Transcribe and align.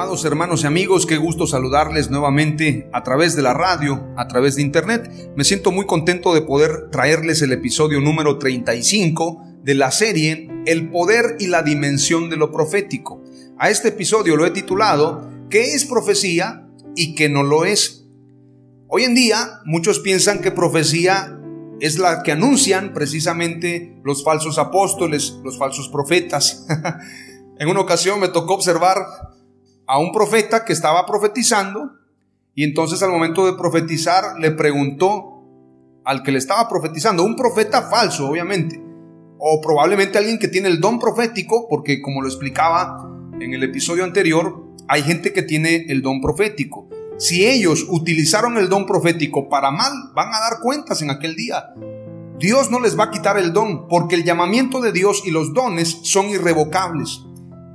Amados 0.00 0.24
hermanos 0.24 0.62
y 0.62 0.66
amigos, 0.66 1.04
qué 1.04 1.18
gusto 1.18 1.46
saludarles 1.46 2.08
nuevamente 2.08 2.88
a 2.90 3.02
través 3.02 3.36
de 3.36 3.42
la 3.42 3.52
radio, 3.52 4.08
a 4.16 4.28
través 4.28 4.56
de 4.56 4.62
internet. 4.62 5.12
Me 5.36 5.44
siento 5.44 5.72
muy 5.72 5.84
contento 5.84 6.32
de 6.32 6.40
poder 6.40 6.88
traerles 6.90 7.42
el 7.42 7.52
episodio 7.52 8.00
número 8.00 8.38
35 8.38 9.44
de 9.62 9.74
la 9.74 9.90
serie 9.90 10.48
El 10.64 10.88
poder 10.88 11.36
y 11.38 11.48
la 11.48 11.62
dimensión 11.62 12.30
de 12.30 12.38
lo 12.38 12.50
profético. 12.50 13.22
A 13.58 13.68
este 13.68 13.88
episodio 13.88 14.38
lo 14.38 14.46
he 14.46 14.52
titulado 14.52 15.28
¿Qué 15.50 15.74
es 15.74 15.84
profecía 15.84 16.66
y 16.96 17.14
qué 17.14 17.28
no 17.28 17.42
lo 17.42 17.66
es? 17.66 18.06
Hoy 18.88 19.04
en 19.04 19.14
día 19.14 19.60
muchos 19.66 19.98
piensan 19.98 20.40
que 20.40 20.50
profecía 20.50 21.38
es 21.78 21.98
la 21.98 22.22
que 22.22 22.32
anuncian 22.32 22.94
precisamente 22.94 24.00
los 24.02 24.24
falsos 24.24 24.56
apóstoles, 24.56 25.36
los 25.44 25.58
falsos 25.58 25.90
profetas. 25.90 26.66
en 27.58 27.68
una 27.68 27.80
ocasión 27.80 28.18
me 28.18 28.28
tocó 28.28 28.54
observar 28.54 28.96
a 29.90 29.98
un 29.98 30.12
profeta 30.12 30.64
que 30.64 30.72
estaba 30.72 31.04
profetizando 31.04 31.90
y 32.54 32.62
entonces 32.62 33.02
al 33.02 33.10
momento 33.10 33.44
de 33.44 33.58
profetizar 33.58 34.38
le 34.38 34.52
preguntó 34.52 35.42
al 36.04 36.22
que 36.22 36.30
le 36.30 36.38
estaba 36.38 36.68
profetizando, 36.68 37.24
un 37.24 37.34
profeta 37.34 37.82
falso 37.90 38.28
obviamente, 38.28 38.80
o 39.38 39.60
probablemente 39.60 40.16
alguien 40.16 40.38
que 40.38 40.46
tiene 40.46 40.68
el 40.68 40.80
don 40.80 41.00
profético, 41.00 41.66
porque 41.68 42.00
como 42.00 42.22
lo 42.22 42.28
explicaba 42.28 43.10
en 43.40 43.52
el 43.52 43.64
episodio 43.64 44.04
anterior, 44.04 44.64
hay 44.86 45.02
gente 45.02 45.32
que 45.32 45.42
tiene 45.42 45.86
el 45.88 46.02
don 46.02 46.20
profético. 46.20 46.88
Si 47.18 47.44
ellos 47.44 47.84
utilizaron 47.88 48.58
el 48.58 48.68
don 48.68 48.86
profético 48.86 49.48
para 49.48 49.72
mal, 49.72 49.92
van 50.14 50.28
a 50.28 50.38
dar 50.38 50.60
cuentas 50.62 51.02
en 51.02 51.10
aquel 51.10 51.34
día. 51.34 51.74
Dios 52.38 52.70
no 52.70 52.78
les 52.78 52.96
va 52.96 53.04
a 53.04 53.10
quitar 53.10 53.38
el 53.38 53.52
don, 53.52 53.88
porque 53.88 54.14
el 54.14 54.24
llamamiento 54.24 54.80
de 54.80 54.92
Dios 54.92 55.22
y 55.26 55.32
los 55.32 55.52
dones 55.52 55.98
son 56.04 56.28
irrevocables. 56.28 57.24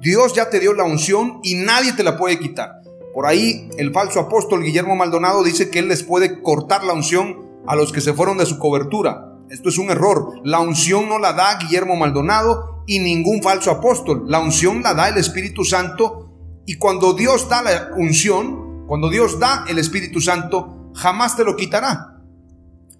Dios 0.05 0.33
ya 0.35 0.51
te 0.51 0.59
dio 0.59 0.75
la 0.75 0.83
unción 0.83 1.39
y 1.41 1.55
nadie 1.55 1.93
te 1.93 2.03
la 2.03 2.15
puede 2.15 2.37
quitar. 2.37 2.83
Por 3.11 3.25
ahí 3.25 3.71
el 3.79 3.91
falso 3.91 4.19
apóstol 4.19 4.61
Guillermo 4.61 4.95
Maldonado 4.95 5.43
dice 5.43 5.71
que 5.71 5.79
él 5.79 5.87
les 5.87 6.03
puede 6.03 6.43
cortar 6.43 6.83
la 6.83 6.93
unción 6.93 7.43
a 7.65 7.75
los 7.75 7.91
que 7.91 8.01
se 8.01 8.13
fueron 8.13 8.37
de 8.37 8.45
su 8.45 8.59
cobertura. 8.59 9.33
Esto 9.49 9.69
es 9.69 9.79
un 9.79 9.89
error. 9.89 10.39
La 10.43 10.59
unción 10.59 11.09
no 11.09 11.17
la 11.17 11.33
da 11.33 11.57
Guillermo 11.57 11.95
Maldonado 11.95 12.83
y 12.85 12.99
ningún 12.99 13.41
falso 13.41 13.71
apóstol. 13.71 14.25
La 14.27 14.39
unción 14.39 14.83
la 14.83 14.93
da 14.93 15.09
el 15.09 15.17
Espíritu 15.17 15.65
Santo 15.65 16.29
y 16.67 16.75
cuando 16.75 17.13
Dios 17.13 17.49
da 17.49 17.63
la 17.63 17.89
unción, 17.97 18.85
cuando 18.85 19.09
Dios 19.09 19.39
da 19.39 19.65
el 19.67 19.79
Espíritu 19.79 20.21
Santo, 20.21 20.91
jamás 20.93 21.35
te 21.35 21.43
lo 21.43 21.55
quitará. 21.55 22.21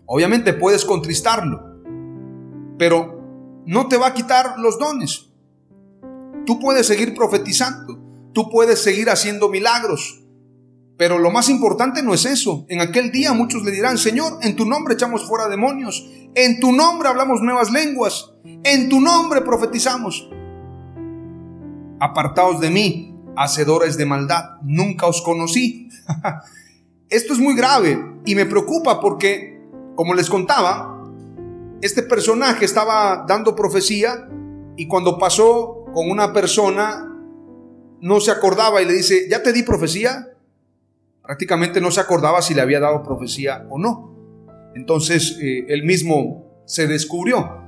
Obviamente 0.08 0.54
puedes 0.54 0.84
contristarlo, 0.84 1.84
pero 2.80 3.22
no 3.68 3.88
te 3.90 3.98
va 3.98 4.08
a 4.08 4.14
quitar 4.16 4.58
los 4.58 4.80
dones. 4.80 5.25
Tú 6.46 6.60
puedes 6.60 6.88
seguir 6.88 7.16
profetizando, 7.16 8.00
tú 8.34 8.50
puedes 8.50 8.82
seguir 8.82 9.10
haciendo 9.10 9.50
milagros, 9.50 10.22
pero 10.98 11.18
lo 11.18 11.32
más 11.32 11.50
importante 11.50 12.04
no 12.04 12.14
es 12.14 12.26
eso. 12.26 12.66
En 12.70 12.82
aquel 12.82 13.12
día 13.12 13.34
muchos 13.34 13.64
le 13.64 13.72
dirán, 13.72 13.98
Señor, 13.98 14.40
en 14.42 14.56
tu 14.56 14.66
nombre 14.66 14.94
echamos 14.94 15.28
fuera 15.28 15.48
demonios, 15.48 16.08
en 16.36 16.60
tu 16.60 16.72
nombre 16.72 17.10
hablamos 17.10 17.42
nuevas 17.42 17.72
lenguas, 17.72 18.32
en 18.64 18.90
tu 18.90 19.02
nombre 19.02 19.42
profetizamos. 19.42 20.30
Apartaos 22.00 22.60
de 22.60 22.70
mí, 22.70 23.16
hacedores 23.36 23.98
de 23.98 24.06
maldad, 24.06 24.60
nunca 24.64 25.08
os 25.08 25.22
conocí. 25.22 25.90
Esto 27.10 27.34
es 27.34 27.40
muy 27.40 27.56
grave 27.56 28.00
y 28.26 28.36
me 28.36 28.46
preocupa 28.46 29.00
porque, 29.00 29.62
como 29.96 30.14
les 30.14 30.30
contaba, 30.30 31.04
este 31.82 32.04
personaje 32.04 32.66
estaba 32.66 33.26
dando 33.28 33.56
profecía 33.56 34.28
y 34.78 34.88
cuando 34.88 35.18
pasó 35.18 35.85
con 35.96 36.12
una 36.12 36.34
persona, 36.34 37.10
no 38.02 38.20
se 38.20 38.30
acordaba 38.30 38.82
y 38.82 38.86
le 38.86 38.92
dice, 38.92 39.30
¿ya 39.30 39.42
te 39.42 39.54
di 39.54 39.64
profecía? 39.64 40.28
Prácticamente 41.24 41.80
no 41.80 41.90
se 41.90 42.02
acordaba 42.02 42.42
si 42.42 42.54
le 42.54 42.60
había 42.60 42.82
dado 42.82 43.02
profecía 43.02 43.66
o 43.70 43.80
no. 43.80 44.14
Entonces 44.76 45.38
eh, 45.42 45.64
él 45.70 45.84
mismo 45.84 46.64
se 46.66 46.88
descubrió. 46.88 47.62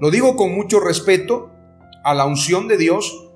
Lo 0.00 0.10
digo 0.10 0.34
con 0.34 0.54
mucho 0.54 0.80
respeto 0.80 1.50
a 2.02 2.14
la 2.14 2.24
unción 2.24 2.68
de 2.68 2.78
Dios, 2.78 3.30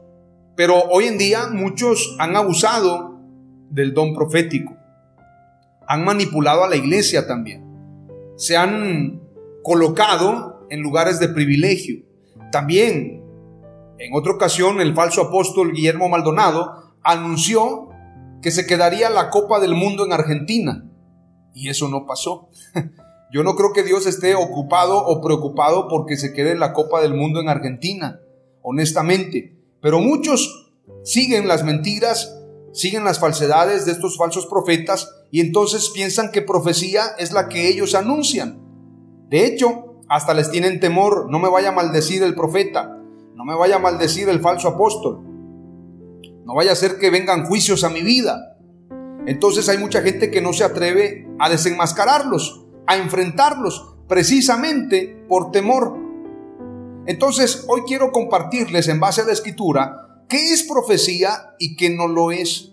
pero 0.57 0.83
hoy 0.85 1.05
en 1.05 1.19
día 1.19 1.49
muchos 1.53 2.17
han 2.19 2.35
abusado 2.35 3.21
del 3.69 3.93
don 3.93 4.15
profético. 4.15 4.75
Han 5.87 6.07
manipulado 6.07 6.65
a 6.65 6.69
la 6.71 6.77
iglesia 6.77 7.27
también. 7.27 7.67
Se 8.37 8.57
han 8.57 9.21
colocado 9.63 10.67
en 10.71 10.81
lugares 10.81 11.21
de 11.21 11.29
privilegio. 11.29 12.03
También 12.51 13.28
en 13.99 14.15
otra 14.15 14.33
ocasión, 14.33 14.81
el 14.81 14.95
falso 14.95 15.23
apóstol 15.23 15.73
Guillermo 15.73 16.09
Maldonado 16.09 16.95
anunció 17.03 17.89
que 18.41 18.51
se 18.51 18.67
quedaría 18.67 19.11
la 19.11 19.31
Copa 19.31 19.61
del 19.61 19.75
Mundo 19.75 20.05
en 20.05 20.13
Argentina. 20.13 20.85
Y 21.55 21.69
eso 21.69 21.89
no 21.89 22.07
pasó. 22.07 22.49
Yo 23.33 23.43
no 23.43 23.57
creo 23.57 23.73
que 23.73 23.83
Dios 23.83 24.07
esté 24.07 24.35
ocupado 24.35 25.05
o 25.05 25.21
preocupado 25.21 25.89
porque 25.89 26.17
se 26.17 26.33
quede 26.33 26.57
la 26.57 26.73
Copa 26.73 27.03
del 27.03 27.15
Mundo 27.15 27.41
en 27.41 27.49
Argentina, 27.49 28.21
honestamente. 28.63 29.59
Pero 29.83 30.01
muchos 30.01 30.73
siguen 31.05 31.49
las 31.49 31.65
mentiras, 31.65 32.39
siguen 32.73 33.05
las 33.05 33.19
falsedades 33.19 33.85
de 33.85 33.93
estos 33.93 34.17
falsos 34.17 34.47
profetas 34.47 35.11
y 35.31 35.41
entonces 35.41 35.91
piensan 35.93 36.31
que 36.31 36.41
profecía 36.41 37.03
es 37.19 37.33
la 37.33 37.49
que 37.49 37.69
ellos 37.69 37.95
anuncian. 37.95 38.61
De 39.29 39.45
hecho, 39.45 40.01
hasta 40.09 40.33
les 40.33 40.51
tienen 40.51 40.81
temor, 40.81 41.31
no 41.31 41.39
me 41.39 41.51
vaya 41.51 41.69
a 41.69 41.73
maldecir 41.73 42.23
el 42.23 42.35
profeta, 42.35 42.98
no 43.39 43.45
me 43.45 43.55
vaya 43.55 43.77
a 43.77 43.79
maldecir 43.79 44.29
el 44.29 44.41
falso 44.41 44.67
apóstol. 44.67 45.21
No 46.45 46.57
vaya 46.57 46.73
a 46.73 46.75
ser 46.75 46.99
que 46.99 47.09
vengan 47.09 47.47
juicios 47.47 47.85
a 47.85 47.89
mi 47.89 48.03
vida. 48.03 48.59
Entonces 49.27 49.69
hay 49.69 49.79
mucha 49.79 50.03
gente 50.03 50.33
que 50.33 50.41
no 50.41 50.53
se 50.53 50.65
atreve 50.65 51.29
a 51.39 51.49
desenmascararlos, 51.49 52.67
a 52.89 52.97
enfrentarlos, 52.97 53.95
precisamente 54.09 55.25
por 55.29 55.53
temor. 55.53 55.97
Entonces 57.07 57.65
hoy 57.69 57.83
quiero 57.87 58.11
compartirles 58.11 58.89
en 58.89 58.99
base 58.99 59.21
a 59.21 59.25
la 59.25 59.35
escritura 59.35 60.25
qué 60.29 60.53
es 60.53 60.65
profecía 60.65 61.55
y 61.61 61.77
qué 61.77 61.91
no 61.91 62.09
lo 62.09 62.33
es. 62.33 62.73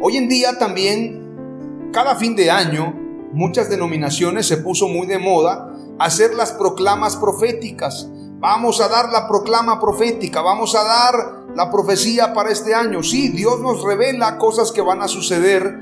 Hoy 0.00 0.18
en 0.18 0.28
día 0.28 0.56
también, 0.56 1.90
cada 1.92 2.14
fin 2.14 2.36
de 2.36 2.48
año, 2.48 2.94
muchas 3.32 3.68
denominaciones 3.68 4.46
se 4.46 4.58
puso 4.58 4.86
muy 4.86 5.08
de 5.08 5.18
moda 5.18 5.74
hacer 5.98 6.32
las 6.32 6.52
proclamas 6.52 7.16
proféticas 7.16 8.08
Vamos 8.44 8.78
a 8.82 8.88
dar 8.88 9.10
la 9.10 9.26
proclama 9.26 9.80
profética, 9.80 10.42
vamos 10.42 10.74
a 10.74 10.84
dar 10.84 11.46
la 11.56 11.70
profecía 11.70 12.34
para 12.34 12.50
este 12.50 12.74
año. 12.74 13.02
Sí, 13.02 13.30
Dios 13.30 13.58
nos 13.60 13.82
revela 13.82 14.36
cosas 14.36 14.70
que 14.70 14.82
van 14.82 15.00
a 15.00 15.08
suceder, 15.08 15.80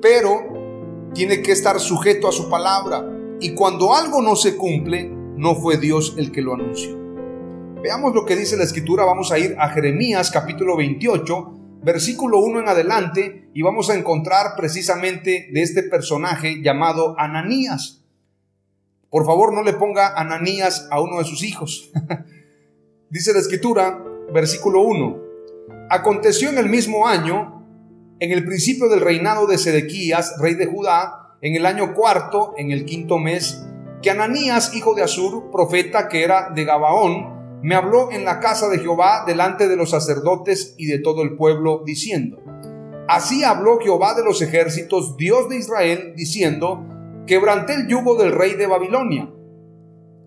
pero 0.00 1.10
tiene 1.12 1.42
que 1.42 1.50
estar 1.50 1.80
sujeto 1.80 2.28
a 2.28 2.32
su 2.32 2.48
palabra. 2.48 3.04
Y 3.40 3.56
cuando 3.56 3.96
algo 3.96 4.22
no 4.22 4.36
se 4.36 4.56
cumple, 4.56 5.10
no 5.36 5.56
fue 5.56 5.76
Dios 5.76 6.14
el 6.18 6.30
que 6.30 6.40
lo 6.40 6.54
anunció. 6.54 6.96
Veamos 7.82 8.14
lo 8.14 8.24
que 8.26 8.36
dice 8.36 8.56
la 8.56 8.62
escritura. 8.62 9.04
Vamos 9.04 9.32
a 9.32 9.40
ir 9.40 9.56
a 9.58 9.68
Jeremías 9.70 10.30
capítulo 10.30 10.76
28, 10.76 11.80
versículo 11.82 12.38
1 12.42 12.60
en 12.60 12.68
adelante, 12.68 13.50
y 13.54 13.62
vamos 13.62 13.90
a 13.90 13.96
encontrar 13.96 14.54
precisamente 14.56 15.48
de 15.52 15.62
este 15.62 15.82
personaje 15.82 16.62
llamado 16.62 17.16
Ananías. 17.18 18.01
Por 19.12 19.26
favor, 19.26 19.52
no 19.52 19.62
le 19.62 19.74
ponga 19.74 20.18
Ananías 20.18 20.88
a 20.90 20.98
uno 20.98 21.18
de 21.18 21.24
sus 21.24 21.44
hijos. 21.44 21.92
Dice 23.10 23.34
la 23.34 23.40
escritura, 23.40 24.02
versículo 24.32 24.80
1. 24.80 25.20
Aconteció 25.90 26.48
en 26.48 26.56
el 26.56 26.70
mismo 26.70 27.06
año, 27.06 27.62
en 28.20 28.32
el 28.32 28.42
principio 28.46 28.88
del 28.88 29.02
reinado 29.02 29.46
de 29.46 29.58
Sedequías, 29.58 30.36
rey 30.40 30.54
de 30.54 30.64
Judá, 30.64 31.36
en 31.42 31.54
el 31.56 31.66
año 31.66 31.92
cuarto, 31.92 32.54
en 32.56 32.70
el 32.70 32.86
quinto 32.86 33.18
mes, 33.18 33.62
que 34.00 34.08
Ananías, 34.08 34.74
hijo 34.74 34.94
de 34.94 35.02
Asur, 35.02 35.50
profeta 35.50 36.08
que 36.08 36.24
era 36.24 36.48
de 36.48 36.64
Gabaón, 36.64 37.60
me 37.62 37.74
habló 37.74 38.10
en 38.12 38.24
la 38.24 38.40
casa 38.40 38.70
de 38.70 38.78
Jehová 38.78 39.24
delante 39.26 39.68
de 39.68 39.76
los 39.76 39.90
sacerdotes 39.90 40.74
y 40.78 40.86
de 40.86 41.00
todo 41.00 41.20
el 41.20 41.36
pueblo, 41.36 41.82
diciendo, 41.84 42.38
Así 43.08 43.44
habló 43.44 43.78
Jehová 43.78 44.14
de 44.14 44.24
los 44.24 44.40
ejércitos, 44.40 45.18
Dios 45.18 45.50
de 45.50 45.58
Israel, 45.58 46.14
diciendo, 46.16 46.86
Quebranté 47.26 47.74
el 47.74 47.88
yugo 47.88 48.16
del 48.16 48.32
rey 48.32 48.54
de 48.54 48.66
Babilonia. 48.66 49.30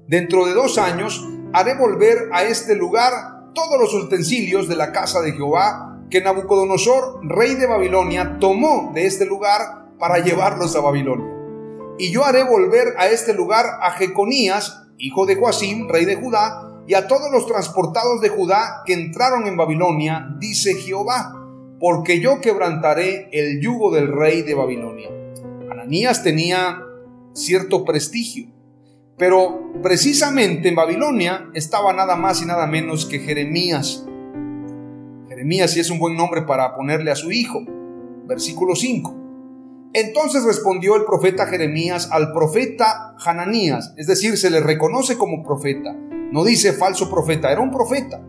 Dentro 0.08 0.46
de 0.46 0.54
dos 0.54 0.78
años 0.78 1.28
haré 1.54 1.76
volver 1.76 2.30
a 2.32 2.44
este 2.44 2.76
lugar 2.76 3.12
todos 3.54 3.80
los 3.80 3.94
utensilios 3.94 4.68
de 4.68 4.76
la 4.76 4.92
casa 4.92 5.22
de 5.22 5.34
Jehová 5.34 5.86
que 6.10 6.22
Nabucodonosor, 6.22 7.20
rey 7.24 7.56
de 7.56 7.66
Babilonia, 7.66 8.38
tomó 8.40 8.92
de 8.94 9.06
este 9.06 9.26
lugar 9.26 9.90
para 10.00 10.20
llevarlos 10.20 10.76
a 10.76 10.82
Babilonia. 10.82 11.34
Y 11.98 12.12
yo 12.12 12.26
haré 12.26 12.44
volver 12.44 12.94
a 12.98 13.08
este 13.08 13.34
lugar 13.34 13.66
a 13.82 13.92
Jeconías, 13.92 14.84
hijo 14.98 15.26
de 15.26 15.36
Joacim, 15.36 15.88
rey 15.90 16.06
de 16.06 16.16
Judá, 16.16 16.84
y 16.88 16.94
a 16.94 17.08
todos 17.08 17.32
los 17.32 17.48
transportados 17.48 18.22
de 18.22 18.30
Judá 18.30 18.84
que 18.86 18.94
entraron 18.94 19.48
en 19.48 19.58
Babilonia, 19.58 20.28
dice 20.38 20.76
Jehová, 20.76 21.34
porque 21.80 22.20
yo 22.20 22.40
quebrantaré 22.42 23.30
el 23.32 23.60
yugo 23.60 23.92
del 23.92 24.12
rey 24.12 24.44
de 24.44 24.54
Babilonia. 24.54 25.10
Ananías 25.72 26.24
tenía 26.24 26.82
cierto 27.34 27.86
prestigio, 27.86 28.48
pero 29.18 29.72
precisamente 29.82 30.70
en 30.70 30.76
Babilonia 30.76 31.50
estaba 31.54 31.94
nada 31.94 32.16
más 32.16 32.42
y 32.42 32.46
nada 32.46 32.68
menos 32.68 33.06
que 33.06 33.20
Jeremías. 33.20 34.06
Jeremías 35.28 35.72
sí 35.72 35.80
es 35.80 35.90
un 35.90 36.00
buen 36.00 36.16
nombre 36.16 36.44
para 36.44 36.76
ponerle 36.76 37.12
a 37.12 37.16
su 37.16 37.32
hijo. 37.32 37.64
Versículo 38.26 38.76
5. 38.76 39.16
Entonces 39.94 40.44
respondió 40.44 40.96
el 40.96 41.06
profeta 41.06 41.46
Jeremías 41.46 42.10
al 42.12 42.34
profeta 42.34 43.16
Hananías, 43.24 43.94
es 43.96 44.08
decir, 44.08 44.38
se 44.38 44.50
le 44.50 44.60
reconoce 44.60 45.18
como 45.18 45.44
profeta. 45.44 45.96
No 46.32 46.44
dice 46.44 46.74
falso 46.74 47.10
profeta, 47.10 47.52
era 47.52 47.62
un 47.62 47.72
profeta, 47.72 48.22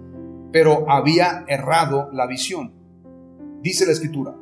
pero 0.52 0.88
había 0.88 1.44
errado 1.48 2.08
la 2.12 2.26
visión. 2.26 2.72
Dice 3.62 3.84
la 3.84 3.92
escritura. 3.92 4.36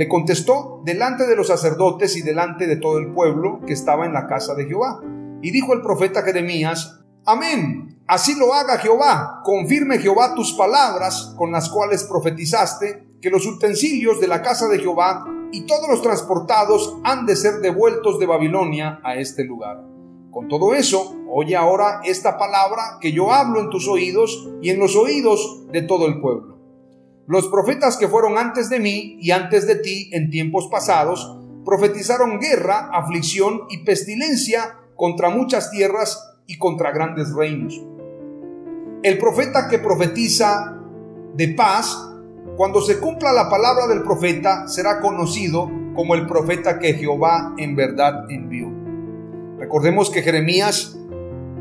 Le 0.00 0.08
contestó 0.08 0.80
delante 0.82 1.26
de 1.26 1.36
los 1.36 1.48
sacerdotes 1.48 2.16
y 2.16 2.22
delante 2.22 2.66
de 2.66 2.76
todo 2.76 2.96
el 2.96 3.12
pueblo 3.12 3.60
que 3.66 3.74
estaba 3.74 4.06
en 4.06 4.14
la 4.14 4.26
casa 4.26 4.54
de 4.54 4.64
Jehová. 4.64 5.02
Y 5.42 5.50
dijo 5.50 5.74
el 5.74 5.82
profeta 5.82 6.22
Jeremías, 6.22 7.02
Amén, 7.26 8.00
así 8.06 8.34
lo 8.34 8.54
haga 8.54 8.78
Jehová, 8.78 9.42
confirme 9.44 9.98
Jehová 9.98 10.34
tus 10.34 10.54
palabras 10.54 11.34
con 11.36 11.52
las 11.52 11.68
cuales 11.68 12.04
profetizaste, 12.04 13.18
que 13.20 13.28
los 13.28 13.44
utensilios 13.44 14.22
de 14.22 14.28
la 14.28 14.40
casa 14.40 14.68
de 14.68 14.78
Jehová 14.78 15.26
y 15.52 15.66
todos 15.66 15.86
los 15.86 16.00
transportados 16.00 16.96
han 17.04 17.26
de 17.26 17.36
ser 17.36 17.60
devueltos 17.60 18.18
de 18.18 18.24
Babilonia 18.24 19.00
a 19.04 19.16
este 19.16 19.44
lugar. 19.44 19.84
Con 20.30 20.48
todo 20.48 20.74
eso, 20.74 21.14
oye 21.28 21.56
ahora 21.56 22.00
esta 22.04 22.38
palabra 22.38 22.96
que 23.02 23.12
yo 23.12 23.32
hablo 23.32 23.60
en 23.60 23.68
tus 23.68 23.86
oídos 23.86 24.48
y 24.62 24.70
en 24.70 24.78
los 24.78 24.96
oídos 24.96 25.66
de 25.70 25.82
todo 25.82 26.06
el 26.06 26.22
pueblo. 26.22 26.59
Los 27.30 27.46
profetas 27.46 27.96
que 27.96 28.08
fueron 28.08 28.38
antes 28.38 28.68
de 28.70 28.80
mí 28.80 29.16
y 29.20 29.30
antes 29.30 29.64
de 29.64 29.76
ti 29.76 30.10
en 30.12 30.30
tiempos 30.30 30.66
pasados, 30.66 31.38
profetizaron 31.64 32.40
guerra, 32.40 32.90
aflicción 32.92 33.68
y 33.70 33.84
pestilencia 33.84 34.80
contra 34.96 35.30
muchas 35.30 35.70
tierras 35.70 36.20
y 36.48 36.58
contra 36.58 36.90
grandes 36.90 37.32
reinos. 37.32 37.80
El 39.04 39.16
profeta 39.18 39.68
que 39.68 39.78
profetiza 39.78 40.76
de 41.36 41.54
paz 41.54 42.04
cuando 42.56 42.80
se 42.80 42.98
cumpla 42.98 43.32
la 43.32 43.48
palabra 43.48 43.86
del 43.86 44.02
profeta, 44.02 44.66
será 44.66 45.00
conocido 45.00 45.70
como 45.94 46.16
el 46.16 46.26
profeta 46.26 46.80
que 46.80 46.94
Jehová 46.94 47.54
en 47.58 47.76
verdad 47.76 48.24
envió. 48.28 48.72
Recordemos 49.56 50.10
que 50.10 50.22
Jeremías 50.22 50.96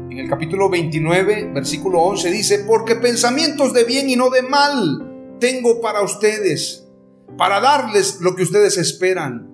en 0.09 0.17
el 0.17 0.27
capítulo 0.27 0.67
29, 0.67 1.51
versículo 1.53 2.01
11 2.01 2.31
dice, 2.31 2.59
porque 2.65 2.95
pensamientos 2.95 3.71
de 3.71 3.83
bien 3.83 4.09
y 4.09 4.15
no 4.15 4.31
de 4.31 4.41
mal 4.41 5.08
tengo 5.39 5.81
para 5.81 6.01
ustedes, 6.01 6.87
para 7.37 7.59
darles 7.59 8.19
lo 8.21 8.35
que 8.35 8.43
ustedes 8.43 8.77
esperan, 8.77 9.49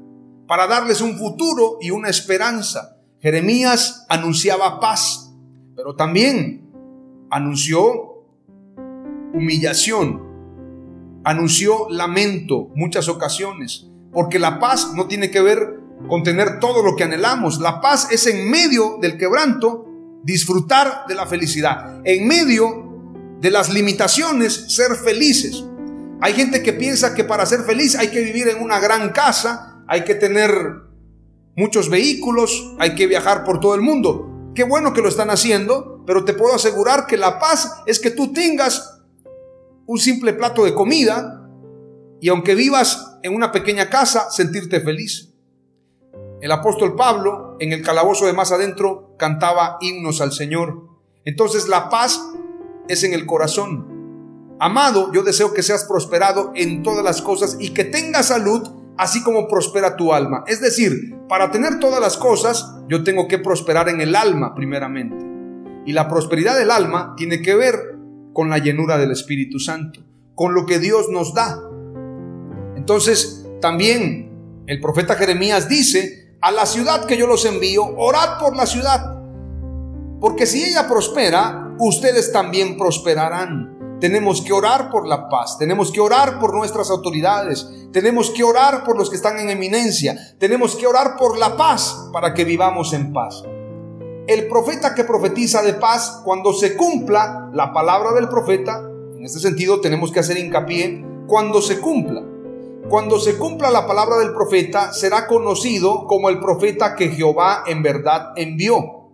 para 0.48 0.68
darles 0.68 1.02
un 1.02 1.18
futuro 1.18 1.78
y 1.82 1.92
una 1.92 2.10
esperanza. 2.10 2.98
Jeremías 3.20 4.06
anunciaba 4.10 4.80
paz, 4.80 5.32
pero 5.76 5.96
también 5.96 6.72
anunció 7.30 8.24
humillación, 9.34 10.22
anunció 11.24 11.90
lamento 11.90 12.70
muchas 12.76 13.08
ocasiones, 13.10 13.88
porque 14.12 14.40
la 14.40 14.60
paz 14.60 14.94
no 14.96 15.08
tiene 15.08 15.32
que 15.32 15.42
ver 15.42 15.80
con 16.08 16.24
tener 16.24 16.60
todo 16.60 16.84
lo 16.84 16.96
que 16.96 17.04
anhelamos. 17.04 17.60
La 17.60 17.82
paz 17.82 18.12
es 18.12 18.28
en 18.28 18.50
medio 18.50 18.98
del 19.02 19.18
quebranto 19.18 19.88
disfrutar 20.24 21.06
de 21.08 21.16
la 21.16 21.26
felicidad. 21.26 22.02
En 22.04 22.28
medio 22.28 22.86
de 23.42 23.52
las 23.52 23.74
limitaciones 23.74 24.74
ser 24.74 24.96
felices. 24.96 25.64
Hay 26.21 26.33
gente 26.33 26.63
que 26.63 26.73
piensa 26.73 27.13
que 27.13 27.23
para 27.23 27.45
ser 27.45 27.62
feliz 27.62 27.95
hay 27.95 28.07
que 28.07 28.21
vivir 28.21 28.47
en 28.47 28.62
una 28.62 28.79
gran 28.79 29.09
casa, 29.09 29.83
hay 29.88 30.03
que 30.03 30.15
tener 30.15 30.51
muchos 31.56 31.89
vehículos, 31.89 32.73
hay 32.79 32.95
que 32.95 33.07
viajar 33.07 33.44
por 33.44 33.59
todo 33.59 33.75
el 33.75 33.81
mundo. 33.81 34.51
Qué 34.56 34.63
bueno 34.63 34.94
que 34.94 35.01
lo 35.01 35.09
están 35.09 35.29
haciendo, 35.29 36.03
pero 36.06 36.23
te 36.23 36.33
puedo 36.33 36.56
asegurar 36.56 37.06
que 37.07 37.17
la 37.17 37.39
paz 37.39 37.81
es 37.85 38.00
que 38.00 38.12
tú 38.12 38.31
tengas 38.31 39.01
un 39.85 40.00
simple 40.00 40.33
plato 40.33 40.63
de 40.63 40.73
comida 40.73 41.50
y 42.21 42.29
aunque 42.29 42.56
vivas 42.56 43.17
en 43.23 43.35
una 43.35 43.51
pequeña 43.51 43.89
casa, 43.89 44.29
sentirte 44.31 44.79
feliz. 44.79 45.33
El 46.41 46.51
apóstol 46.51 46.95
Pablo, 46.95 47.57
en 47.59 47.73
el 47.73 47.81
calabozo 47.81 48.25
de 48.25 48.33
más 48.33 48.51
adentro, 48.51 49.15
cantaba 49.17 49.77
himnos 49.81 50.21
al 50.21 50.31
Señor. 50.31 50.89
Entonces 51.23 51.67
la 51.67 51.89
paz 51.89 52.21
es 52.88 53.03
en 53.03 53.13
el 53.13 53.25
corazón. 53.25 53.94
Amado, 54.60 55.12
yo 55.12 55.24
deseo 55.24 55.54
que 55.54 55.63
seas 55.63 55.84
prosperado 55.84 56.52
en 56.56 56.81
todas 56.81 57.04
las 57.04 57.22
cosas 57.22 57.57
y 57.60 57.72
que 57.72 57.84
tengas 57.84 58.28
salud, 58.28 58.69
así 58.98 59.22
como 59.24 59.48
prospera 59.48 59.98
tu 59.98 60.13
alma. 60.13 60.44
Es 60.48 60.62
decir, 60.62 61.15
para 61.27 61.51
tener 61.51 61.79
todas 61.79 62.00
las 62.00 62.18
cosas, 62.18 62.74
yo 62.88 63.03
tengo 63.03 63.27
que 63.27 63.39
prosperar 63.39 63.89
en 63.89 64.00
el 64.00 64.15
alma 64.15 64.56
primeramente. 64.56 65.25
Y 65.86 65.91
la 65.91 66.08
prosperidad 66.08 66.58
del 66.58 66.72
alma 66.72 67.13
tiene 67.18 67.41
que 67.41 67.56
ver 67.56 67.98
con 68.34 68.50
la 68.50 68.58
llenura 68.58 68.98
del 68.98 69.12
Espíritu 69.12 69.60
Santo, 69.60 70.01
con 70.36 70.53
lo 70.53 70.65
que 70.65 70.79
Dios 70.79 71.10
nos 71.10 71.34
da. 71.34 71.60
Entonces, 72.75 73.46
también 73.62 74.63
el 74.68 74.79
profeta 74.79 75.15
Jeremías 75.15 75.68
dice, 75.68 76.38
a 76.41 76.51
la 76.51 76.65
ciudad 76.65 77.06
que 77.06 77.18
yo 77.18 77.27
los 77.27 77.46
envío, 77.46 77.84
orad 77.98 78.39
por 78.39 78.56
la 78.56 78.65
ciudad, 78.65 79.20
porque 80.22 80.46
si 80.46 80.63
ella 80.63 80.88
prospera, 80.88 81.75
ustedes 81.77 82.32
también 82.32 82.77
prosperarán. 82.77 83.75
Tenemos 84.00 84.42
que 84.42 84.54
orar 84.54 84.90
por 84.90 85.08
la 85.08 85.30
paz, 85.30 85.58
tenemos 85.58 85.92
que 85.92 86.02
orar 86.02 86.40
por 86.40 86.54
nuestras 86.54 86.90
autoridades, 86.90 87.68
tenemos 87.92 88.30
que 88.30 88.44
orar 88.44 88.84
por 88.84 88.98
los 88.98 89.10
que 89.10 89.16
están 89.16 89.40
en 89.40 89.50
eminencia, 89.50 90.36
tenemos 90.38 90.75
que 90.75 90.88
orar 90.88 91.16
por 91.18 91.38
la 91.38 91.56
paz 91.56 92.10
para 92.12 92.34
que 92.34 92.44
vivamos 92.44 92.94
en 92.94 93.14
paz 93.14 93.44
el 94.28 94.48
profeta 94.48 94.96
que 94.96 95.04
profetiza 95.04 95.62
de 95.62 95.74
paz, 95.74 96.22
cuando 96.24 96.54
se 96.54 96.75
cumpla 96.75 97.50
la 97.54 97.72
palabra 97.72 98.12
del 98.14 98.28
profeta, 98.28 98.82
en 99.16 99.24
este 99.24 99.40
sentido 99.40 99.82
tenemos 99.82 100.12
que 100.12 100.20
hacer 100.20 100.38
hincapié, 100.38 101.06
cuando 101.28 101.62
se 101.62 101.80
cumpla. 101.80 102.24
Cuando 102.90 103.20
se 103.20 103.38
cumpla 103.38 103.72
la 103.72 103.88
palabra 103.88 104.18
del 104.18 104.34
profeta, 104.34 104.94
será 104.94 105.28
conocido 105.28 106.06
como 106.06 106.30
el 106.30 106.40
profeta 106.40 106.96
que 106.96 107.10
Jehová 107.10 107.64
en 107.66 107.82
verdad 107.82 108.34
envió. 108.36 109.10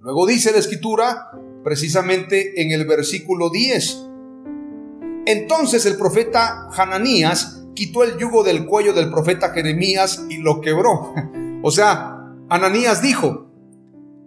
Luego 0.00 0.26
dice 0.26 0.52
la 0.52 0.58
escritura, 0.58 1.30
precisamente 1.66 2.62
en 2.62 2.70
el 2.70 2.86
versículo 2.86 3.50
10. 3.50 4.06
Entonces 5.26 5.84
el 5.84 5.96
profeta 5.96 6.68
Hananías 6.70 7.64
quitó 7.74 8.04
el 8.04 8.16
yugo 8.18 8.44
del 8.44 8.66
cuello 8.66 8.92
del 8.92 9.10
profeta 9.10 9.50
Jeremías 9.50 10.26
y 10.28 10.36
lo 10.38 10.60
quebró. 10.60 11.12
O 11.62 11.72
sea, 11.72 12.22
Ananías 12.48 13.02
dijo, 13.02 13.50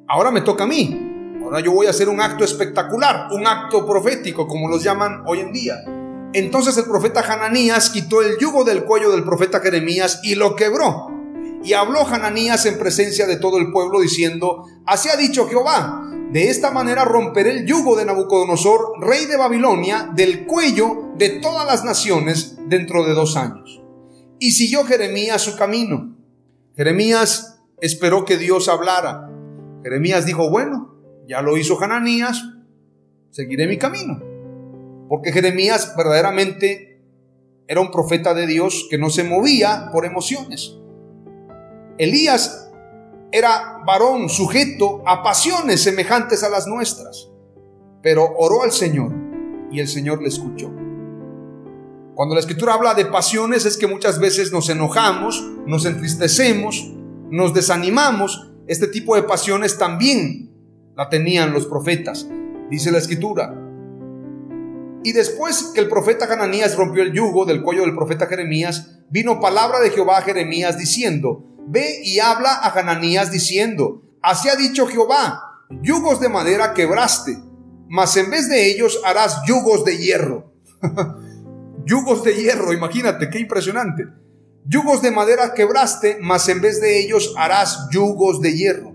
ahora 0.09 0.31
me 0.31 0.41
toca 0.41 0.65
a 0.65 0.67
mí. 0.67 1.39
Ahora 1.41 1.61
yo 1.61 1.71
voy 1.71 1.87
a 1.87 1.91
hacer 1.91 2.09
un 2.09 2.19
acto 2.19 2.43
espectacular, 2.43 3.29
un 3.31 3.47
acto 3.47 3.87
profético, 3.87 4.45
como 4.45 4.67
los 4.67 4.83
llaman 4.83 5.23
hoy 5.25 5.39
en 5.39 5.53
día. 5.53 5.75
Entonces 6.33 6.75
el 6.75 6.83
profeta 6.83 7.21
Hananías 7.21 7.91
quitó 7.91 8.21
el 8.21 8.37
yugo 8.37 8.65
del 8.65 8.83
cuello 8.83 9.11
del 9.11 9.23
profeta 9.23 9.61
Jeremías 9.61 10.19
y 10.23 10.35
lo 10.35 10.57
quebró. 10.57 11.07
Y 11.63 11.71
habló 11.71 12.05
Hananías 12.05 12.65
en 12.65 12.77
presencia 12.77 13.25
de 13.27 13.37
todo 13.37 13.57
el 13.59 13.71
pueblo 13.71 14.01
diciendo, 14.01 14.65
así 14.85 15.07
ha 15.07 15.15
dicho 15.15 15.47
Jehová, 15.47 16.08
de 16.31 16.49
esta 16.49 16.69
manera 16.71 17.05
romperé 17.05 17.49
el 17.51 17.65
yugo 17.65 17.95
de 17.95 18.05
Nabucodonosor, 18.05 18.99
rey 19.01 19.25
de 19.25 19.35
Babilonia, 19.35 20.11
del 20.13 20.45
cuello 20.45 21.09
de 21.17 21.29
todas 21.41 21.65
las 21.65 21.83
naciones 21.83 22.57
dentro 22.67 23.03
de 23.03 23.13
dos 23.13 23.35
años. 23.35 23.81
Y 24.37 24.51
siguió 24.51 24.85
Jeremías 24.85 25.41
su 25.41 25.57
camino. 25.57 26.15
Jeremías 26.75 27.61
esperó 27.81 28.25
que 28.25 28.37
Dios 28.37 28.69
hablara. 28.69 29.29
Jeremías 29.83 30.25
dijo, 30.25 30.51
bueno, 30.51 30.95
ya 31.27 31.41
lo 31.41 31.57
hizo 31.57 31.81
Hananías, 31.81 32.43
seguiré 33.31 33.67
mi 33.67 33.77
camino. 33.77 34.21
Porque 35.09 35.31
Jeremías 35.31 35.95
verdaderamente 35.97 37.01
era 37.67 37.81
un 37.81 37.89
profeta 37.89 38.35
de 38.35 38.45
Dios 38.45 38.87
que 38.89 38.99
no 38.99 39.09
se 39.09 39.23
movía 39.23 39.89
por 39.91 40.05
emociones. 40.05 40.75
Elías 41.97 42.68
era 43.31 43.83
varón 43.85 44.29
sujeto 44.29 45.03
a 45.05 45.21
pasiones 45.21 45.83
semejantes 45.83 46.43
a 46.43 46.49
las 46.49 46.67
nuestras, 46.67 47.29
pero 48.01 48.27
oró 48.37 48.63
al 48.63 48.71
Señor 48.71 49.13
y 49.71 49.79
el 49.79 49.87
Señor 49.87 50.21
le 50.21 50.29
escuchó. 50.29 50.71
Cuando 52.15 52.35
la 52.35 52.41
escritura 52.41 52.73
habla 52.73 52.95
de 52.95 53.05
pasiones 53.05 53.65
es 53.65 53.77
que 53.77 53.87
muchas 53.87 54.19
veces 54.19 54.51
nos 54.51 54.69
enojamos, 54.69 55.41
nos 55.65 55.85
entristecemos, 55.85 56.91
nos 57.29 57.53
desanimamos. 57.53 58.51
Este 58.67 58.87
tipo 58.87 59.15
de 59.15 59.23
pasiones 59.23 59.77
también 59.77 60.51
la 60.95 61.07
tenían 61.09 61.53
los 61.53 61.65
profetas, 61.65 62.27
dice 62.69 62.91
la 62.91 62.97
escritura. 62.97 63.55
Y 65.03 65.13
después 65.13 65.71
que 65.73 65.79
el 65.79 65.87
profeta 65.87 66.25
Hananías 66.25 66.75
rompió 66.75 67.03
el 67.03 67.13
yugo 67.13 67.45
del 67.45 67.61
cuello 67.61 67.83
del 67.83 67.95
profeta 67.95 68.25
Jeremías, 68.25 68.99
vino 69.09 69.39
palabra 69.39 69.79
de 69.79 69.91
Jehová 69.91 70.17
a 70.17 70.21
Jeremías 70.21 70.77
diciendo, 70.77 71.45
Ve 71.67 72.01
y 72.03 72.19
habla 72.19 72.53
a 72.53 72.69
Hananías 72.71 73.31
diciendo, 73.31 74.01
Así 74.21 74.49
ha 74.49 74.55
dicho 74.55 74.87
Jehová, 74.87 75.63
yugos 75.81 76.19
de 76.19 76.29
madera 76.29 76.73
quebraste, 76.73 77.37
mas 77.87 78.17
en 78.17 78.29
vez 78.29 78.49
de 78.49 78.69
ellos 78.71 79.01
harás 79.05 79.41
yugos 79.47 79.85
de 79.85 79.97
hierro. 79.97 80.53
yugos 81.85 82.23
de 82.23 82.35
hierro, 82.35 82.73
imagínate, 82.73 83.29
qué 83.29 83.39
impresionante. 83.39 84.05
Yugos 84.65 85.01
de 85.01 85.11
madera 85.11 85.53
quebraste, 85.53 86.17
mas 86.21 86.47
en 86.49 86.61
vez 86.61 86.81
de 86.81 86.99
ellos 86.99 87.33
harás 87.37 87.87
yugos 87.91 88.41
de 88.41 88.55
hierro. 88.55 88.93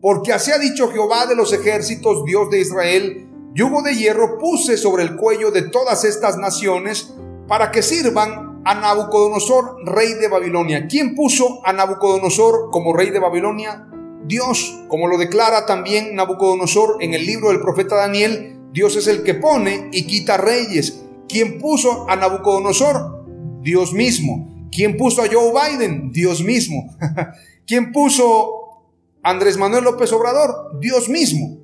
Porque 0.00 0.32
así 0.32 0.52
ha 0.52 0.58
dicho 0.58 0.90
Jehová 0.92 1.26
de 1.26 1.34
los 1.34 1.52
ejércitos, 1.52 2.24
Dios 2.26 2.50
de 2.50 2.60
Israel, 2.60 3.26
yugo 3.54 3.80
de 3.80 3.94
hierro 3.94 4.36
puse 4.36 4.76
sobre 4.76 5.02
el 5.02 5.16
cuello 5.16 5.50
de 5.50 5.62
todas 5.62 6.04
estas 6.04 6.36
naciones 6.36 7.14
para 7.48 7.70
que 7.70 7.82
sirvan 7.82 8.43
a 8.64 8.74
Nabucodonosor, 8.74 9.84
rey 9.84 10.14
de 10.14 10.28
Babilonia. 10.28 10.86
¿Quién 10.88 11.14
puso 11.14 11.60
a 11.64 11.72
Nabucodonosor 11.72 12.70
como 12.70 12.94
rey 12.94 13.10
de 13.10 13.20
Babilonia? 13.20 13.86
Dios, 14.26 14.80
como 14.88 15.06
lo 15.06 15.18
declara 15.18 15.66
también 15.66 16.14
Nabucodonosor 16.14 16.96
en 17.00 17.12
el 17.12 17.26
libro 17.26 17.50
del 17.50 17.60
profeta 17.60 17.96
Daniel, 17.96 18.58
Dios 18.72 18.96
es 18.96 19.06
el 19.06 19.22
que 19.22 19.34
pone 19.34 19.90
y 19.92 20.06
quita 20.06 20.36
reyes. 20.36 21.02
¿Quién 21.28 21.58
puso 21.58 22.08
a 22.08 22.16
Nabucodonosor? 22.16 23.24
Dios 23.60 23.92
mismo. 23.92 24.68
¿Quién 24.70 24.96
puso 24.96 25.22
a 25.22 25.28
Joe 25.30 25.52
Biden? 25.52 26.10
Dios 26.10 26.42
mismo. 26.42 26.96
¿Quién 27.66 27.92
puso 27.92 28.82
a 29.22 29.30
Andrés 29.30 29.56
Manuel 29.56 29.84
López 29.84 30.12
Obrador? 30.12 30.78
Dios 30.80 31.08
mismo. 31.08 31.63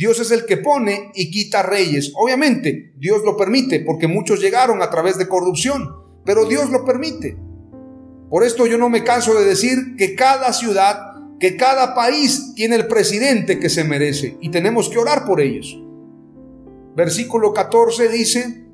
Dios 0.00 0.18
es 0.18 0.30
el 0.30 0.46
que 0.46 0.56
pone 0.56 1.12
y 1.14 1.30
quita 1.30 1.62
reyes. 1.62 2.10
Obviamente, 2.16 2.94
Dios 2.96 3.20
lo 3.22 3.36
permite 3.36 3.80
porque 3.80 4.08
muchos 4.08 4.40
llegaron 4.40 4.80
a 4.80 4.88
través 4.88 5.18
de 5.18 5.28
corrupción, 5.28 5.94
pero 6.24 6.46
Dios 6.46 6.70
lo 6.70 6.86
permite. 6.86 7.36
Por 8.30 8.42
esto 8.42 8.66
yo 8.66 8.78
no 8.78 8.88
me 8.88 9.04
canso 9.04 9.34
de 9.34 9.44
decir 9.44 9.96
que 9.98 10.14
cada 10.14 10.54
ciudad, 10.54 10.96
que 11.38 11.54
cada 11.54 11.94
país 11.94 12.54
tiene 12.54 12.76
el 12.76 12.86
presidente 12.86 13.58
que 13.58 13.68
se 13.68 13.84
merece 13.84 14.38
y 14.40 14.50
tenemos 14.50 14.88
que 14.88 14.96
orar 14.96 15.26
por 15.26 15.38
ellos. 15.38 15.78
Versículo 16.96 17.52
14 17.52 18.08
dice, 18.08 18.64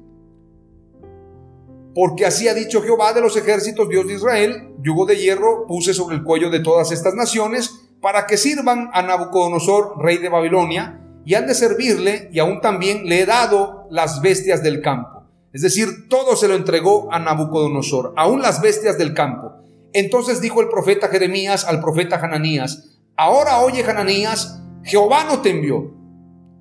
porque 1.93 2.25
así 2.25 2.47
ha 2.47 2.55
dicho 2.55 2.83
Jehová 2.83 3.13
de 3.15 3.23
los 3.23 3.37
ejércitos, 3.37 3.89
Dios 3.89 4.07
de 4.07 4.15
Israel, 4.15 4.77
yugo 4.81 5.07
de 5.07 5.17
hierro 5.17 5.67
puse 5.67 5.93
sobre 5.93 6.15
el 6.15 6.23
cuello 6.23 6.51
de 6.51 6.61
todas 6.61 6.93
estas 6.93 7.15
naciones, 7.15 7.81
para 8.01 8.27
que 8.27 8.37
sirvan 8.37 8.91
a 8.93 9.03
Nabucodonosor, 9.03 10.01
rey 10.01 10.19
de 10.19 10.29
Babilonia, 10.29 11.03
y 11.27 11.35
han 11.35 11.49
de 11.49 11.55
servirle, 11.55 12.31
y 12.33 12.39
aún 12.39 12.61
también 12.61 13.09
le 13.09 13.21
he 13.21 13.27
dado 13.27 13.89
las 13.91 14.23
bestias 14.23 14.63
del 14.63 14.81
campo. 14.81 15.25
Es 15.53 15.61
decir, 15.61 16.09
todo 16.09 16.37
se 16.37 16.47
lo 16.47 16.55
entregó 16.55 17.13
a 17.13 17.19
Nabucodonosor, 17.19 18.15
aún 18.17 18.43
las 18.43 18.63
bestias 18.63 18.97
del 18.97 19.13
campo. 19.13 19.53
Entonces 19.93 20.41
dijo 20.41 20.61
el 20.61 20.69
profeta 20.69 21.09
Jeremías 21.09 21.65
al 21.65 21.81
profeta 21.81 22.21
Hananías, 22.23 23.01
ahora 23.17 23.59
oye 23.59 23.83
Hananías, 23.83 24.63
Jehová 24.85 25.25
no 25.25 25.43
te 25.43 25.51
envió, 25.51 25.97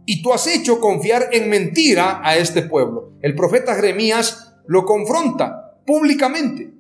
y 0.07 0.23
tú 0.23 0.33
has 0.33 0.47
hecho 0.47 0.79
confiar 0.79 1.29
en 1.31 1.47
mentira 1.47 2.21
a 2.23 2.35
este 2.35 2.63
pueblo. 2.63 3.13
El 3.21 3.35
profeta 3.35 3.75
Jeremías 3.75 4.55
lo 4.65 4.83
confronta 4.83 5.77
públicamente, 5.85 6.73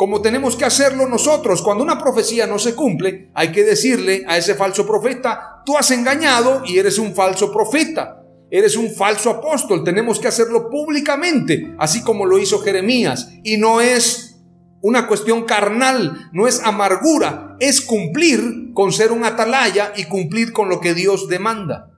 como 0.00 0.22
tenemos 0.22 0.56
que 0.56 0.64
hacerlo 0.64 1.06
nosotros. 1.06 1.60
Cuando 1.60 1.84
una 1.84 2.02
profecía 2.02 2.46
no 2.46 2.58
se 2.58 2.74
cumple, 2.74 3.30
hay 3.34 3.52
que 3.52 3.64
decirle 3.64 4.24
a 4.26 4.38
ese 4.38 4.54
falso 4.54 4.86
profeta, 4.86 5.60
tú 5.66 5.76
has 5.76 5.90
engañado 5.90 6.62
y 6.64 6.78
eres 6.78 6.98
un 6.98 7.14
falso 7.14 7.52
profeta, 7.52 8.24
eres 8.50 8.78
un 8.78 8.94
falso 8.94 9.28
apóstol. 9.28 9.84
Tenemos 9.84 10.18
que 10.18 10.28
hacerlo 10.28 10.70
públicamente, 10.70 11.74
así 11.78 12.02
como 12.02 12.24
lo 12.24 12.38
hizo 12.38 12.60
Jeremías. 12.60 13.28
Y 13.44 13.58
no 13.58 13.82
es 13.82 14.40
una 14.80 15.06
cuestión 15.06 15.44
carnal, 15.44 16.30
no 16.32 16.48
es 16.48 16.62
amargura, 16.64 17.58
es 17.60 17.82
cumplir 17.82 18.72
con 18.72 18.92
ser 18.92 19.12
un 19.12 19.24
atalaya 19.24 19.92
y 19.94 20.04
cumplir 20.04 20.54
con 20.54 20.70
lo 20.70 20.80
que 20.80 20.94
Dios 20.94 21.28
demanda. 21.28 21.90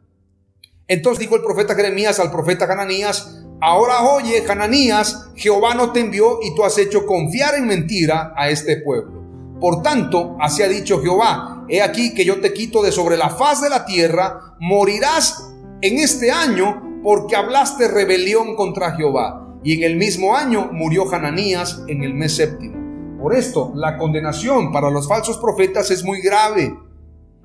Entonces 0.89 1.21
dijo 1.21 1.37
el 1.37 1.43
profeta 1.43 1.77
Jeremías 1.77 2.19
al 2.19 2.33
profeta 2.33 2.65
Hananías, 2.65 3.42
Ahora 3.65 4.03
oye, 4.03 4.43
Hananías, 4.49 5.31
Jehová 5.37 5.77
no 5.77 5.93
te 5.93 6.01
envió 6.01 6.41
y 6.43 6.53
tú 6.53 6.65
has 6.65 6.77
hecho 6.79 7.07
confiar 7.07 7.55
en 7.55 7.69
mentira 7.69 8.35
a 8.37 8.51
este 8.51 8.79
pueblo. 8.79 9.23
Por 9.61 9.83
tanto, 9.83 10.37
así 10.41 10.65
ha 10.65 10.69
dicho 10.69 11.01
Jehová, 11.01 11.65
he 11.69 11.81
aquí 11.81 12.13
que 12.13 12.25
yo 12.25 12.41
te 12.41 12.53
quito 12.53 12.83
de 12.83 12.91
sobre 12.91 13.17
la 13.17 13.31
faz 13.31 13.61
de 13.61 13.71
la 13.71 13.85
tierra, 13.85 14.57
morirás 14.59 15.55
en 15.81 16.01
este 16.01 16.33
año 16.33 17.01
porque 17.05 17.37
hablaste 17.37 17.87
rebelión 17.87 18.57
contra 18.57 18.97
Jehová. 18.97 19.57
Y 19.63 19.75
en 19.75 19.85
el 19.85 19.97
mismo 19.97 20.35
año 20.35 20.69
murió 20.73 21.05
Hananías 21.15 21.85
en 21.87 22.03
el 22.03 22.15
mes 22.15 22.35
séptimo. 22.35 23.21
Por 23.23 23.33
esto, 23.33 23.71
la 23.77 23.97
condenación 23.97 24.73
para 24.73 24.91
los 24.91 25.07
falsos 25.07 25.39
profetas 25.39 25.89
es 25.93 26.03
muy 26.03 26.21
grave. 26.21 26.77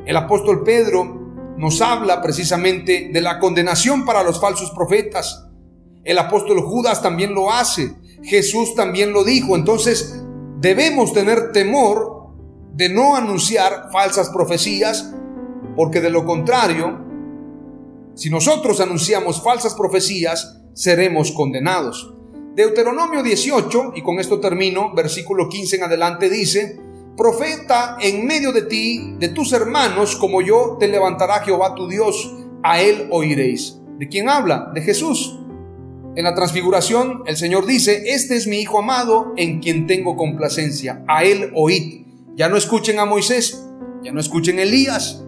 El 0.04 0.18
apóstol 0.18 0.64
Pedro 0.64 1.54
nos 1.58 1.80
habla 1.80 2.24
precisamente 2.24 3.12
de 3.14 3.22
la 3.22 3.38
condenación 3.38 4.04
para 4.04 4.24
los 4.24 4.42
falsos 4.42 4.72
profetas. 4.72 5.47
El 6.08 6.18
apóstol 6.20 6.62
Judas 6.62 7.02
también 7.02 7.34
lo 7.34 7.52
hace. 7.52 7.94
Jesús 8.24 8.76
también 8.76 9.12
lo 9.12 9.26
dijo. 9.26 9.58
Entonces 9.58 10.24
debemos 10.58 11.12
tener 11.12 11.52
temor 11.52 12.30
de 12.74 12.88
no 12.88 13.18
anunciar 13.18 13.90
falsas 13.92 14.30
profecías, 14.30 15.14
porque 15.76 16.00
de 16.00 16.10
lo 16.10 16.24
contrario, 16.24 16.98
si 18.16 18.30
nosotros 18.30 18.80
anunciamos 18.80 19.44
falsas 19.44 19.76
profecías, 19.76 20.62
seremos 20.74 21.34
condenados. 21.34 22.14
Deuteronomio 22.56 23.22
18, 23.22 23.92
y 23.96 24.02
con 24.02 24.20
esto 24.20 24.40
termino, 24.40 24.94
versículo 24.96 25.50
15 25.50 25.76
en 25.76 25.84
adelante 25.84 26.30
dice, 26.30 26.80
Profeta 27.18 27.98
en 28.00 28.26
medio 28.26 28.54
de 28.54 28.62
ti, 28.62 29.16
de 29.20 29.28
tus 29.28 29.52
hermanos, 29.52 30.16
como 30.16 30.42
yo, 30.42 30.78
te 30.80 30.88
levantará 30.88 31.40
Jehová 31.42 31.76
tu 31.76 31.90
Dios, 31.90 32.34
a 32.64 32.80
él 32.80 33.10
oiréis. 33.12 33.78
¿De 34.00 34.08
quién 34.08 34.30
habla? 34.30 34.72
De 34.74 34.82
Jesús. 34.82 35.38
En 36.18 36.24
la 36.24 36.34
transfiguración, 36.34 37.22
el 37.28 37.38
Señor 37.38 37.68
dice, 37.68 38.06
este 38.08 38.36
es 38.38 38.48
mi 38.48 38.58
Hijo 38.58 38.80
amado 38.80 39.34
en 39.38 39.60
quien 39.60 39.86
tengo 39.86 40.18
complacencia, 40.18 41.04
a 41.08 41.24
él 41.24 41.52
oíd. 41.54 42.08
Ya 42.36 42.50
no 42.50 42.58
escuchen 42.58 42.98
a 42.98 43.06
Moisés, 43.06 43.64
ya 44.02 44.12
no 44.12 44.20
escuchen 44.20 44.58
a 44.58 44.64
Elías. 44.64 45.24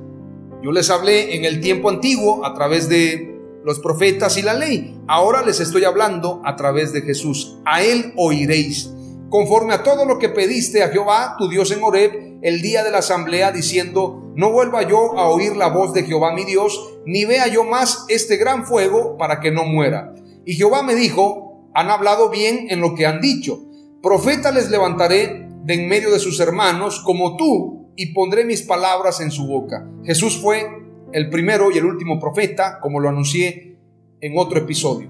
Yo 0.64 0.72
les 0.72 0.90
hablé 0.90 1.36
en 1.36 1.46
el 1.46 1.62
tiempo 1.62 1.92
antiguo 1.92 2.44
a 2.44 2.56
través 2.56 2.90
de 2.90 3.40
los 3.64 3.78
profetas 3.78 4.40
y 4.40 4.42
la 4.42 4.56
ley. 4.56 5.00
Ahora 5.08 5.46
les 5.46 5.60
estoy 5.60 5.84
hablando 5.84 6.42
a 6.44 6.56
través 6.56 6.92
de 6.92 7.04
Jesús. 7.04 7.60
A 7.66 7.84
él 7.84 8.12
oiréis. 8.16 8.90
Conforme 9.30 9.76
a 9.76 9.84
todo 9.84 10.06
lo 10.06 10.18
que 10.18 10.30
pediste 10.30 10.82
a 10.82 10.90
Jehová, 10.90 11.36
tu 11.38 11.50
Dios 11.50 11.70
en 11.70 11.84
Horeb, 11.84 12.40
el 12.42 12.64
día 12.64 12.84
de 12.84 12.90
la 12.90 12.98
asamblea, 12.98 13.52
diciendo, 13.52 14.34
no 14.36 14.52
vuelva 14.52 14.82
yo 14.82 15.20
a 15.20 15.30
oír 15.30 15.56
la 15.56 15.68
voz 15.68 15.94
de 15.94 16.02
Jehová 16.02 16.34
mi 16.34 16.46
Dios, 16.46 16.84
ni 17.06 17.26
vea 17.26 17.46
yo 17.46 17.64
más 17.64 18.06
este 18.08 18.38
gran 18.38 18.66
fuego 18.66 19.18
para 19.20 19.40
que 19.40 19.52
no 19.52 19.66
muera. 19.66 20.16
Y 20.50 20.56
Jehová 20.56 20.82
me 20.82 20.96
dijo, 20.96 21.70
han 21.76 21.92
hablado 21.92 22.32
bien 22.32 22.72
en 22.72 22.82
lo 22.82 22.96
que 22.96 23.06
han 23.06 23.22
dicho. 23.22 23.68
Profeta 24.02 24.50
les 24.52 24.72
levantaré 24.72 25.48
de 25.64 25.74
en 25.76 25.88
medio 25.88 26.12
de 26.12 26.18
sus 26.18 26.40
hermanos 26.40 27.04
como 27.06 27.38
tú 27.38 27.92
y 27.96 28.14
pondré 28.14 28.46
mis 28.46 28.64
palabras 28.64 29.22
en 29.22 29.30
su 29.30 29.46
boca. 29.46 29.88
Jesús 30.04 30.42
fue 30.42 30.68
el 31.14 31.30
primero 31.30 31.70
y 31.70 31.78
el 31.78 31.86
último 31.86 32.20
profeta, 32.20 32.80
como 32.82 33.00
lo 33.00 33.10
anuncié 33.10 33.78
en 34.22 34.40
otro 34.40 34.58
episodio. 34.58 35.08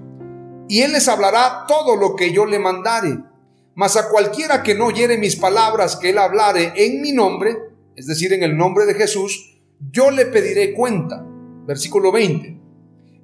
Y 0.68 0.82
él 0.82 0.92
les 0.92 1.08
hablará 1.08 1.64
todo 1.66 1.96
lo 1.96 2.16
que 2.16 2.34
yo 2.34 2.44
le 2.44 2.58
mandare. 2.58 3.20
Mas 3.74 3.96
a 3.96 4.10
cualquiera 4.10 4.62
que 4.62 4.74
no 4.74 4.88
oyere 4.88 5.16
mis 5.16 5.36
palabras 5.36 5.96
que 5.96 6.10
él 6.10 6.18
hablare 6.18 6.74
en 6.76 7.00
mi 7.00 7.12
nombre, 7.12 7.56
es 7.96 8.06
decir, 8.06 8.34
en 8.34 8.42
el 8.42 8.58
nombre 8.58 8.84
de 8.84 8.92
Jesús, 8.92 9.58
yo 9.90 10.10
le 10.10 10.26
pediré 10.26 10.74
cuenta. 10.74 11.24
Versículo 11.64 12.12
20. 12.12 12.59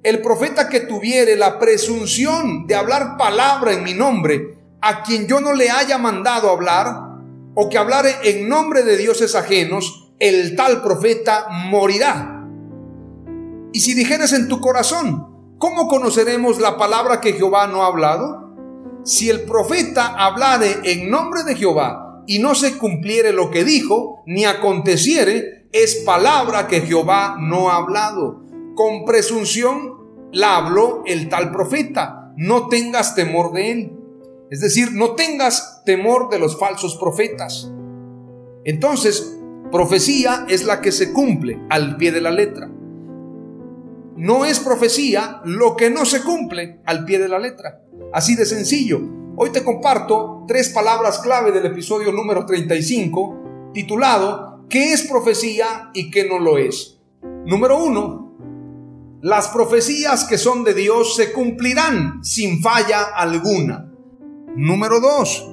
El 0.03 0.21
profeta 0.21 0.69
que 0.69 0.81
tuviere 0.81 1.35
la 1.35 1.57
presunción 1.57 2.67
de 2.67 2.75
hablar 2.75 3.17
palabra 3.17 3.73
en 3.73 3.83
mi 3.83 3.93
nombre, 3.93 4.57
a 4.79 5.01
quien 5.01 5.27
yo 5.27 5.41
no 5.41 5.53
le 5.53 5.69
haya 5.71 5.97
mandado 5.97 6.49
hablar, 6.49 7.07
o 7.55 7.67
que 7.67 7.77
hablare 7.77 8.11
en 8.23 8.47
nombre 8.47 8.83
de 8.83 8.95
dioses 8.95 9.33
ajenos, 9.33 10.13
el 10.19 10.55
tal 10.55 10.83
profeta 10.83 11.47
morirá. 11.49 12.45
Y 13.73 13.79
si 13.79 13.95
dijeres 13.95 14.33
en 14.33 14.47
tu 14.47 14.61
corazón, 14.61 15.55
¿cómo 15.57 15.87
conoceremos 15.87 16.59
la 16.59 16.77
palabra 16.77 17.19
que 17.19 17.33
Jehová 17.33 17.67
no 17.67 17.83
ha 17.83 17.87
hablado? 17.87 18.53
Si 19.03 19.29
el 19.29 19.41
profeta 19.41 20.15
hablare 20.15 20.77
en 20.83 21.09
nombre 21.09 21.43
de 21.43 21.55
Jehová 21.55 22.23
y 22.27 22.39
no 22.39 22.53
se 22.53 22.77
cumpliere 22.77 23.33
lo 23.33 23.49
que 23.49 23.63
dijo, 23.63 24.23
ni 24.27 24.45
aconteciere, 24.45 25.67
es 25.71 26.03
palabra 26.05 26.67
que 26.67 26.81
Jehová 26.81 27.37
no 27.39 27.71
ha 27.71 27.77
hablado. 27.77 28.46
Con 28.77 29.05
presunción 29.05 30.29
la 30.31 30.55
habló 30.55 31.01
el 31.07 31.29
tal 31.29 31.51
profeta. 31.51 32.31
No 32.37 32.67
tengas 32.67 33.15
temor 33.15 33.51
de 33.51 33.71
él. 33.71 33.99
Es 34.51 34.61
decir, 34.61 34.89
no 34.93 35.15
tengas 35.15 35.81
temor 35.83 36.29
de 36.29 36.37
los 36.37 36.59
falsos 36.59 36.95
profetas. 36.95 37.71
Entonces, 38.65 39.35
profecía 39.71 40.45
es 40.47 40.63
la 40.63 40.79
que 40.79 40.91
se 40.91 41.11
cumple 41.11 41.59
al 41.71 41.97
pie 41.97 42.11
de 42.11 42.21
la 42.21 42.29
letra. 42.29 42.69
No 44.15 44.45
es 44.45 44.59
profecía 44.59 45.41
lo 45.43 45.75
que 45.75 45.89
no 45.89 46.05
se 46.05 46.21
cumple 46.21 46.79
al 46.85 47.03
pie 47.03 47.17
de 47.17 47.29
la 47.29 47.39
letra. 47.39 47.81
Así 48.13 48.35
de 48.35 48.45
sencillo. 48.45 49.01
Hoy 49.37 49.49
te 49.49 49.63
comparto 49.63 50.45
tres 50.47 50.69
palabras 50.69 51.17
clave 51.17 51.51
del 51.51 51.65
episodio 51.65 52.11
número 52.11 52.45
35, 52.45 53.71
titulado 53.73 54.65
¿Qué 54.69 54.93
es 54.93 55.07
profecía 55.07 55.89
y 55.95 56.11
qué 56.11 56.29
no 56.29 56.37
lo 56.37 56.59
es? 56.59 56.99
Número 57.47 57.83
uno, 57.83 58.26
las 59.21 59.47
profecías 59.49 60.25
que 60.25 60.37
son 60.37 60.63
de 60.63 60.73
Dios 60.73 61.15
se 61.15 61.31
cumplirán 61.31 62.23
sin 62.23 62.61
falla 62.61 63.03
alguna. 63.15 63.91
Número 64.55 64.99
dos, 64.99 65.47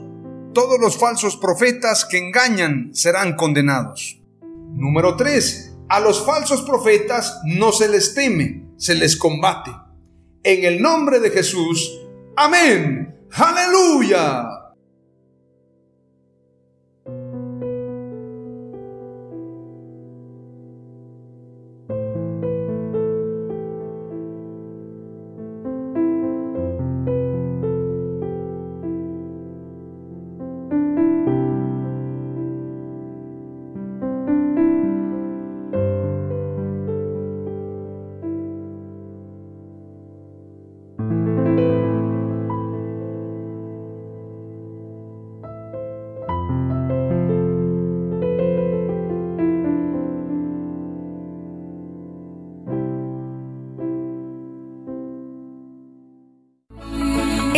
todos 0.53 0.79
los 0.81 0.97
falsos 0.97 1.37
profetas 1.37 2.05
que 2.05 2.19
engañan 2.19 2.91
serán 2.95 3.37
condenados. 3.37 4.21
Número 4.73 5.17
tres, 5.17 5.77
a 5.89 6.01
los 6.01 6.25
falsos 6.25 6.63
profetas 6.63 7.41
no 7.45 7.73
se 7.73 7.89
les 7.89 8.15
teme, 8.15 8.67
se 8.77 8.95
les 8.95 9.17
combate. 9.17 9.71
En 10.43 10.65
el 10.65 10.83
nombre 10.83 11.21
de 11.21 11.31
Jesús, 11.31 12.01
Amén. 12.37 13.15
Aleluya. 13.31 14.64